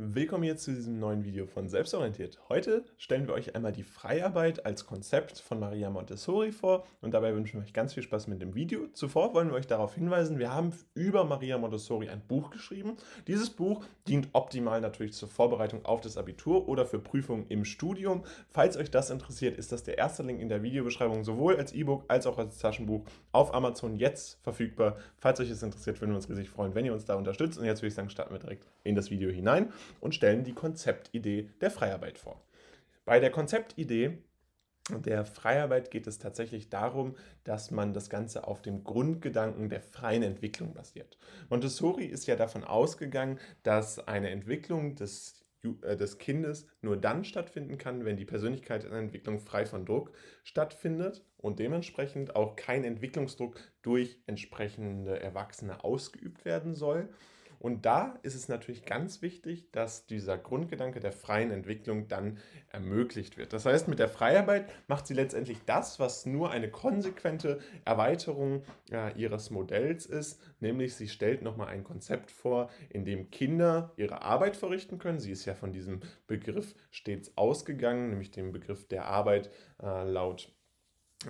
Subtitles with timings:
[0.00, 2.38] Willkommen hier zu diesem neuen Video von Selbstorientiert.
[2.48, 7.34] Heute stellen wir euch einmal die Freiarbeit als Konzept von Maria Montessori vor und dabei
[7.34, 8.86] wünschen wir euch ganz viel Spaß mit dem Video.
[8.92, 12.96] Zuvor wollen wir euch darauf hinweisen, wir haben über Maria Montessori ein Buch geschrieben.
[13.26, 18.22] Dieses Buch dient optimal natürlich zur Vorbereitung auf das Abitur oder für Prüfungen im Studium.
[18.50, 22.04] Falls euch das interessiert, ist das der erste Link in der Videobeschreibung, sowohl als E-Book
[22.06, 24.96] als auch als Taschenbuch auf Amazon jetzt verfügbar.
[25.16, 27.58] Falls euch das interessiert, würden wir uns riesig freuen, wenn ihr uns da unterstützt.
[27.58, 30.54] Und jetzt würde ich sagen, starten wir direkt in das Video hinein und stellen die
[30.54, 32.42] Konzeptidee der Freiarbeit vor.
[33.04, 34.18] Bei der Konzeptidee
[34.90, 40.22] der Freiarbeit geht es tatsächlich darum, dass man das Ganze auf dem Grundgedanken der freien
[40.22, 41.18] Entwicklung basiert.
[41.50, 45.44] Montessori ist ja davon ausgegangen, dass eine Entwicklung des,
[45.82, 50.12] äh, des Kindes nur dann stattfinden kann, wenn die Persönlichkeitsentwicklung frei von Druck
[50.42, 57.10] stattfindet und dementsprechend auch kein Entwicklungsdruck durch entsprechende Erwachsene ausgeübt werden soll.
[57.58, 62.38] Und da ist es natürlich ganz wichtig, dass dieser Grundgedanke der freien Entwicklung dann
[62.70, 63.52] ermöglicht wird.
[63.52, 69.12] Das heißt, mit der Freiarbeit macht sie letztendlich das, was nur eine konsequente Erweiterung äh,
[69.18, 74.56] ihres Modells ist, nämlich sie stellt nochmal ein Konzept vor, in dem Kinder ihre Arbeit
[74.56, 75.18] verrichten können.
[75.18, 79.50] Sie ist ja von diesem Begriff stets ausgegangen, nämlich dem Begriff der Arbeit
[79.82, 80.52] äh, laut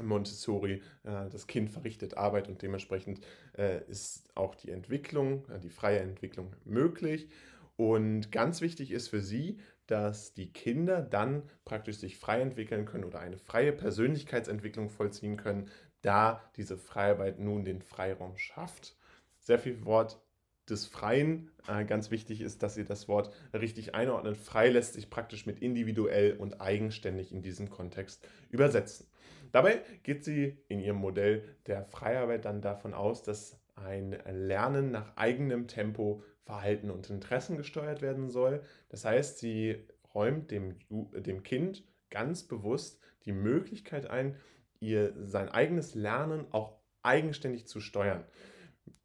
[0.02, 3.20] Montessori, äh, das Kind verrichtet Arbeit und dementsprechend
[3.56, 7.28] äh, ist auch die Entwicklung, äh, die freie Entwicklung möglich.
[7.76, 13.04] Und ganz wichtig ist für sie, dass die Kinder dann praktisch sich frei entwickeln können
[13.04, 15.70] oder eine freie Persönlichkeitsentwicklung vollziehen können,
[16.02, 18.96] da diese Freiarbeit nun den Freiraum schafft.
[19.38, 20.20] Sehr viel Wort
[20.68, 21.50] des Freien.
[21.86, 24.36] ganz wichtig ist, dass ihr das Wort richtig einordnet.
[24.36, 29.06] Frei lässt sich praktisch mit individuell und eigenständig in diesem Kontext übersetzen.
[29.52, 35.16] Dabei geht sie in ihrem Modell der Freiarbeit dann davon aus, dass ein Lernen nach
[35.16, 38.62] eigenem Tempo, Verhalten und Interessen gesteuert werden soll.
[38.88, 44.34] Das heißt, sie räumt dem, dem Kind ganz bewusst die Möglichkeit ein,
[44.80, 48.24] ihr sein eigenes Lernen auch eigenständig zu steuern.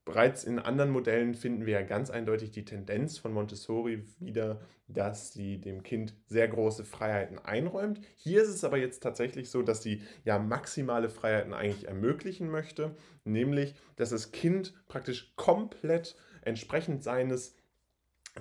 [0.05, 5.31] Bereits in anderen Modellen finden wir ja ganz eindeutig die Tendenz von Montessori wieder, dass
[5.31, 8.01] sie dem Kind sehr große Freiheiten einräumt.
[8.15, 12.97] Hier ist es aber jetzt tatsächlich so, dass sie ja maximale Freiheiten eigentlich ermöglichen möchte,
[13.23, 17.55] nämlich dass das Kind praktisch komplett entsprechend seines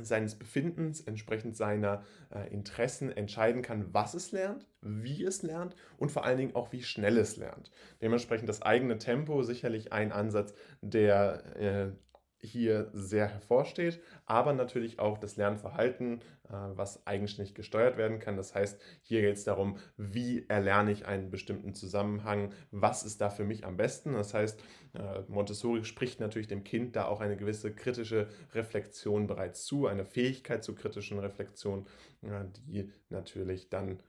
[0.01, 2.05] seines Befindens, entsprechend seiner
[2.35, 6.73] äh, Interessen entscheiden kann, was es lernt, wie es lernt und vor allen Dingen auch,
[6.73, 7.71] wie schnell es lernt.
[8.01, 11.91] Dementsprechend das eigene Tempo sicherlich ein Ansatz, der äh,
[12.43, 18.37] hier sehr hervorsteht, aber natürlich auch das Lernverhalten, äh, was eigenständig gesteuert werden kann.
[18.37, 23.31] Das heißt, hier geht es darum, wie erlerne ich einen bestimmten Zusammenhang, was ist da
[23.31, 24.15] für mich am besten.
[24.15, 24.61] Das heißt,
[24.95, 30.05] äh, Montessori spricht natürlich dem Kind da auch eine gewisse kritische Reflexion bereits zu, eine
[30.05, 31.87] Fähigkeit zur kritischen Reflexion,
[32.23, 34.01] äh, die natürlich dann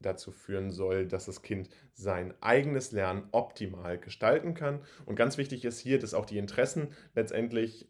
[0.00, 4.80] dazu führen soll, dass das Kind sein eigenes Lernen optimal gestalten kann.
[5.06, 7.88] Und ganz wichtig ist hier, dass auch die Interessen letztendlich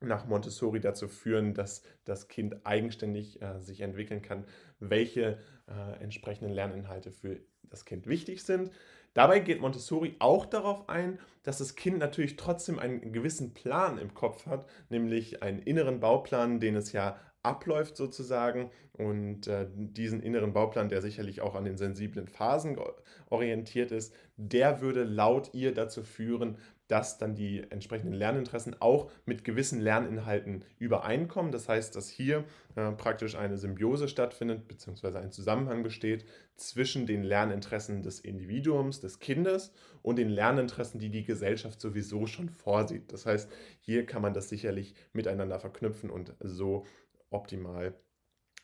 [0.00, 4.44] nach Montessori dazu führen, dass das Kind eigenständig äh, sich entwickeln kann,
[4.78, 8.70] welche äh, entsprechenden Lerninhalte für das Kind wichtig sind.
[9.14, 14.12] Dabei geht Montessori auch darauf ein, dass das Kind natürlich trotzdem einen gewissen Plan im
[14.12, 18.70] Kopf hat, nämlich einen inneren Bauplan, den es ja abläuft sozusagen.
[18.92, 22.76] Und äh, diesen inneren Bauplan, der sicherlich auch an den sensiblen Phasen
[23.28, 26.58] orientiert ist, der würde laut ihr dazu führen,
[26.88, 31.50] dass dann die entsprechenden Lerninteressen auch mit gewissen Lerninhalten übereinkommen.
[31.50, 32.44] Das heißt, dass hier
[32.76, 39.18] äh, praktisch eine Symbiose stattfindet, beziehungsweise ein Zusammenhang besteht zwischen den Lerninteressen des Individuums, des
[39.18, 39.72] Kindes
[40.02, 43.12] und den Lerninteressen, die die Gesellschaft sowieso schon vorsieht.
[43.12, 46.84] Das heißt, hier kann man das sicherlich miteinander verknüpfen und so
[47.30, 47.94] optimal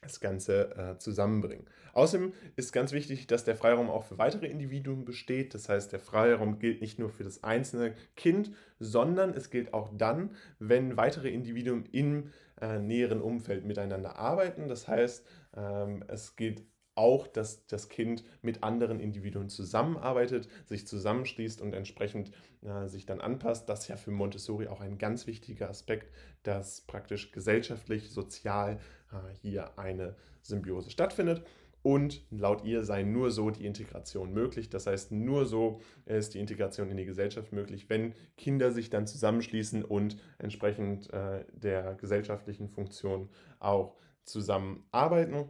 [0.00, 1.66] das Ganze äh, zusammenbringen.
[1.93, 5.55] Außerdem ist ganz wichtig, dass der Freiraum auch für weitere Individuen besteht.
[5.55, 9.91] Das heißt, der Freiraum gilt nicht nur für das einzelne Kind, sondern es gilt auch
[9.97, 14.69] dann, wenn weitere Individuen im äh, näheren Umfeld miteinander arbeiten.
[14.69, 15.27] Das heißt,
[15.57, 16.63] ähm, es gilt
[17.01, 22.31] auch, dass das Kind mit anderen Individuen zusammenarbeitet, sich zusammenschließt und entsprechend
[22.61, 23.69] äh, sich dann anpasst.
[23.71, 26.13] Das ist ja für Montessori auch ein ganz wichtiger Aspekt,
[26.43, 28.79] dass praktisch gesellschaftlich, sozial
[29.13, 31.43] äh, hier eine Symbiose stattfindet.
[31.83, 34.69] Und laut ihr sei nur so die Integration möglich.
[34.69, 39.07] Das heißt, nur so ist die Integration in die Gesellschaft möglich, wenn Kinder sich dann
[39.07, 45.49] zusammenschließen und entsprechend äh, der gesellschaftlichen Funktion auch zusammenarbeiten.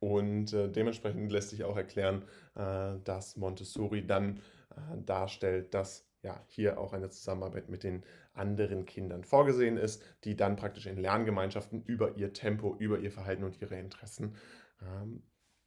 [0.00, 2.24] Und äh, dementsprechend lässt sich auch erklären,
[2.54, 4.38] äh, dass Montessori dann
[4.70, 8.02] äh, darstellt, dass ja, hier auch eine Zusammenarbeit mit den
[8.34, 13.44] anderen Kindern vorgesehen ist, die dann praktisch in Lerngemeinschaften über ihr Tempo, über ihr Verhalten
[13.44, 14.36] und ihre Interessen
[14.82, 15.22] ähm,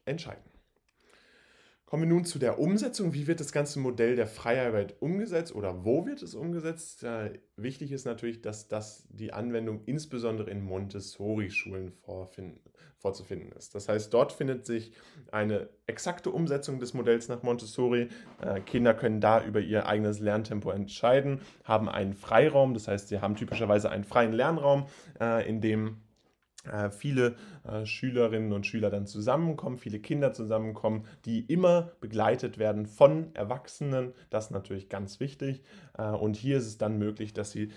[0.06, 0.44] entscheiden.
[1.94, 3.14] Kommen wir nun zu der Umsetzung.
[3.14, 7.04] Wie wird das ganze Modell der Freiarbeit umgesetzt oder wo wird es umgesetzt?
[7.04, 11.94] Äh, wichtig ist natürlich, dass das die Anwendung insbesondere in Montessori-Schulen
[12.98, 13.76] vorzufinden ist.
[13.76, 14.92] Das heißt, dort findet sich
[15.32, 18.08] eine exakte Umsetzung des Modells nach Montessori.
[18.42, 23.22] Äh, Kinder können da über ihr eigenes Lerntempo entscheiden, haben einen Freiraum, das heißt, sie
[23.22, 24.88] haben typischerweise einen freien Lernraum,
[25.22, 26.02] äh, in dem
[26.92, 27.36] viele
[27.68, 34.14] äh, Schülerinnen und Schüler dann zusammenkommen, viele Kinder zusammenkommen, die immer begleitet werden von Erwachsenen.
[34.30, 35.62] Das ist natürlich ganz wichtig.
[35.98, 37.72] Äh, und hier ist es dann möglich, dass sie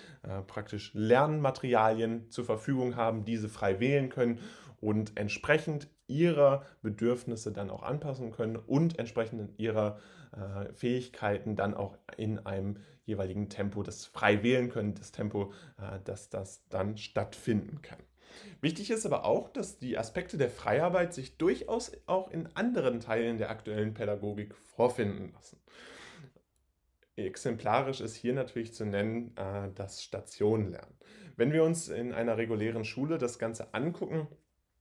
[0.46, 4.38] praktisch Lernmaterialien zur Verfügung haben, diese frei wählen können
[4.80, 9.98] und entsprechend ihrer Bedürfnisse dann auch anpassen können und entsprechend ihrer
[10.74, 15.52] Fähigkeiten dann auch in einem jeweiligen Tempo das frei wählen können, das Tempo,
[16.04, 17.98] dass das dann stattfinden kann.
[18.60, 23.38] Wichtig ist aber auch, dass die Aspekte der Freiarbeit sich durchaus auch in anderen Teilen
[23.38, 25.60] der aktuellen Pädagogik vorfinden lassen.
[27.16, 30.94] Exemplarisch ist hier natürlich zu nennen äh, das Stationenlernen.
[31.36, 34.28] Wenn wir uns in einer regulären Schule das Ganze angucken,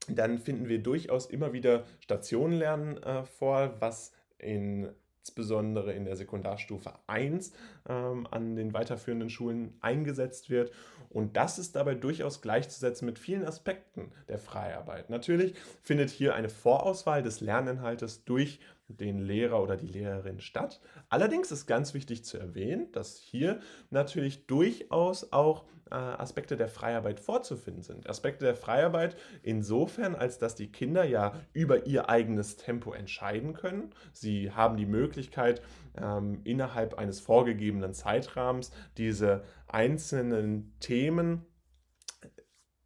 [0.07, 4.89] dann finden wir durchaus immer wieder Stationenlernen äh, vor, was in
[5.25, 7.51] insbesondere in der Sekundarstufe 1
[7.89, 10.71] ähm, an den weiterführenden Schulen eingesetzt wird.
[11.09, 15.09] Und das ist dabei durchaus gleichzusetzen mit vielen Aspekten der Freiarbeit.
[15.09, 20.79] Natürlich findet hier eine Vorauswahl des Lerninhaltes durch den Lehrer oder die Lehrerin statt.
[21.09, 23.59] Allerdings ist ganz wichtig zu erwähnen, dass hier
[23.89, 28.09] natürlich durchaus auch äh, Aspekte der Freiarbeit vorzufinden sind.
[28.09, 33.91] Aspekte der Freiarbeit insofern, als dass die Kinder ja über ihr eigenes Tempo entscheiden können.
[34.11, 35.61] Sie haben die Möglichkeit,
[35.95, 41.45] ähm, innerhalb eines vorgegebenen Zeitrahmens diese einzelnen Themen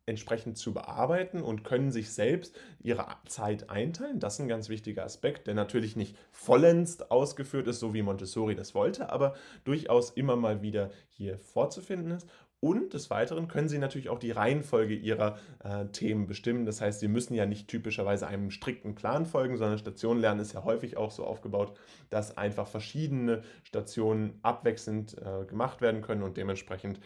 [0.10, 4.20] entsprechend zu bearbeiten und können sich selbst ihre Zeit einteilen.
[4.20, 8.56] Das ist ein ganz wichtiger Aspekt, der natürlich nicht vollends ausgeführt ist, so wie Montessori
[8.56, 12.28] das wollte, aber durchaus immer mal wieder hier vorzufinden ist.
[12.62, 16.66] Und des Weiteren können Sie natürlich auch die Reihenfolge Ihrer äh, Themen bestimmen.
[16.66, 20.66] Das heißt, Sie müssen ja nicht typischerweise einem strikten Plan folgen, sondern Stationenlernen ist ja
[20.66, 21.80] häufig auch so aufgebaut,
[22.10, 27.00] dass einfach verschiedene Stationen abwechselnd äh, gemacht werden können und dementsprechend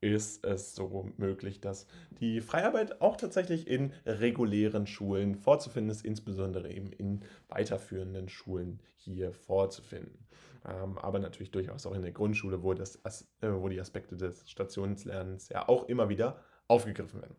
[0.00, 1.86] ist es so möglich, dass
[2.20, 9.32] die Freiarbeit auch tatsächlich in regulären Schulen vorzufinden ist, insbesondere eben in weiterführenden Schulen hier
[9.32, 10.29] vorzufinden.
[10.66, 12.96] Ähm, aber natürlich durchaus auch in der Grundschule, wo, das,
[13.40, 17.36] äh, wo die Aspekte des Stationslernens ja auch immer wieder aufgegriffen werden.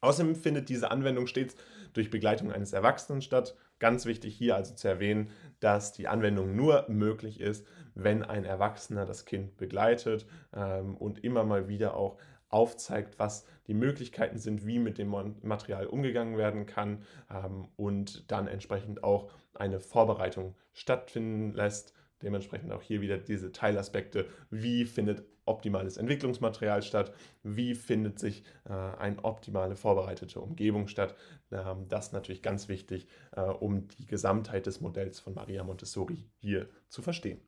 [0.00, 1.56] Außerdem findet diese Anwendung stets
[1.92, 3.56] durch Begleitung eines Erwachsenen statt.
[3.80, 5.30] Ganz wichtig hier also zu erwähnen,
[5.60, 11.44] dass die Anwendung nur möglich ist, wenn ein Erwachsener das Kind begleitet ähm, und immer
[11.44, 12.16] mal wieder auch
[12.48, 18.46] aufzeigt, was die Möglichkeiten sind, wie mit dem Material umgegangen werden kann ähm, und dann
[18.46, 21.92] entsprechend auch eine Vorbereitung stattfinden lässt,
[22.22, 24.26] Dementsprechend auch hier wieder diese Teilaspekte.
[24.50, 27.12] Wie findet optimales Entwicklungsmaterial statt?
[27.42, 31.14] Wie findet sich äh, eine optimale vorbereitete Umgebung statt?
[31.50, 36.28] Ähm, das ist natürlich ganz wichtig, äh, um die Gesamtheit des Modells von Maria Montessori
[36.36, 37.40] hier zu verstehen.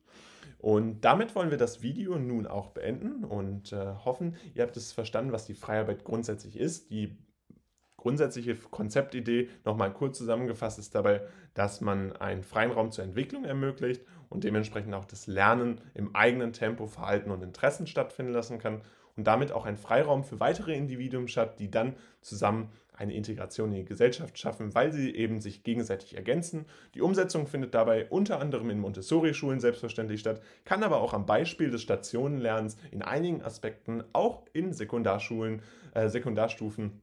[0.57, 4.91] Und damit wollen wir das Video nun auch beenden und äh, hoffen, ihr habt es
[4.91, 6.91] verstanden, was die Freiarbeit grundsätzlich ist.
[6.91, 7.17] Die
[8.01, 11.21] grundsätzliche Konzeptidee nochmal kurz zusammengefasst ist dabei,
[11.53, 16.51] dass man einen freien Raum zur Entwicklung ermöglicht und dementsprechend auch das Lernen im eigenen
[16.51, 18.81] Tempo, Verhalten und Interessen stattfinden lassen kann
[19.15, 23.77] und damit auch ein Freiraum für weitere Individuen schafft, die dann zusammen eine Integration in
[23.77, 26.65] die Gesellschaft schaffen, weil sie eben sich gegenseitig ergänzen.
[26.95, 31.69] Die Umsetzung findet dabei unter anderem in Montessori-Schulen selbstverständlich statt, kann aber auch am Beispiel
[31.69, 35.61] des Stationenlernens in einigen Aspekten auch in Sekundarschulen,
[35.93, 37.01] äh, Sekundarstufen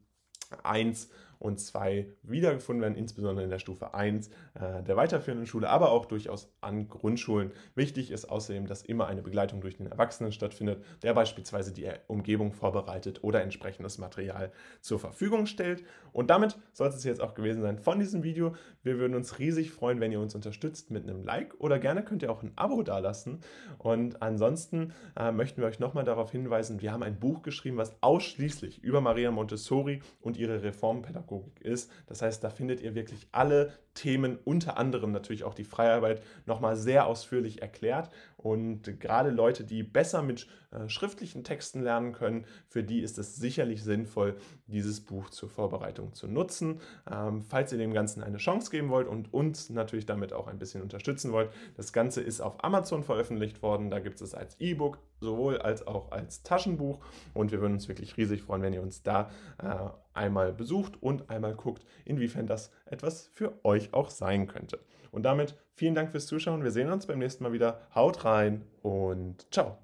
[0.65, 5.91] 1 und 2 wiedergefunden werden, insbesondere in der Stufe 1 äh, der weiterführenden Schule, aber
[5.91, 7.53] auch durchaus an Grundschulen.
[7.75, 12.53] Wichtig ist außerdem, dass immer eine Begleitung durch den Erwachsenen stattfindet, der beispielsweise die Umgebung
[12.53, 15.85] vorbereitet oder entsprechendes Material zur Verfügung stellt.
[16.13, 18.57] Und damit soll es jetzt auch gewesen sein von diesem Video.
[18.83, 22.23] Wir würden uns riesig freuen, wenn ihr uns unterstützt mit einem Like oder gerne könnt
[22.23, 23.41] ihr auch ein Abo dalassen.
[23.79, 27.97] Und ansonsten äh, möchten wir euch nochmal darauf hinweisen, wir haben ein Buch geschrieben, was
[28.03, 31.91] ausschließlich über Maria Montessori und ihre Reformpädagogik Pädagogik ist.
[32.07, 36.77] Das heißt, da findet ihr wirklich alle Themen, unter anderem natürlich auch die Freiarbeit, nochmal
[36.77, 38.11] sehr ausführlich erklärt.
[38.39, 43.35] Und gerade Leute, die besser mit äh, schriftlichen Texten lernen können, für die ist es
[43.35, 44.37] sicherlich sinnvoll,
[44.69, 46.81] dieses Buch zur Vorbereitung zu nutzen.
[47.11, 50.59] Ähm, falls ihr dem Ganzen eine Chance geben wollt und uns natürlich damit auch ein
[50.59, 53.91] bisschen unterstützen wollt, das Ganze ist auf Amazon veröffentlicht worden.
[53.91, 57.01] Da gibt es es als E-Book sowohl als auch als Taschenbuch.
[57.35, 61.29] Und wir würden uns wirklich riesig freuen, wenn ihr uns da äh, einmal besucht und
[61.31, 64.79] einmal guckt, inwiefern das etwas für euch auch sein könnte.
[65.11, 66.65] Und damit vielen Dank fürs Zuschauen.
[66.65, 67.81] Wir sehen uns beim nächsten Mal wieder.
[67.95, 69.79] Haut rein und ciao.